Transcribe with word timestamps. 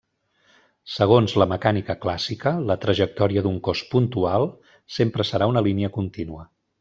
Segons 0.93 1.35
la 1.41 1.45
mecànica 1.51 1.95
clàssica, 2.05 2.53
la 2.71 2.77
trajectòria 2.87 3.43
d'un 3.49 3.59
cos 3.67 3.83
puntual 3.95 4.49
sempre 4.99 5.27
serà 5.33 5.51
una 5.55 5.65
línia 5.69 5.91
contínua. 5.99 6.47